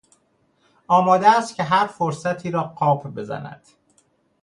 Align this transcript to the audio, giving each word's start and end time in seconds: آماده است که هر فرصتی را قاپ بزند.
آماده 0.87 1.37
است 1.37 1.55
که 1.55 1.63
هر 1.63 1.87
فرصتی 1.87 2.51
را 2.51 2.63
قاپ 2.63 3.07
بزند. 3.07 3.61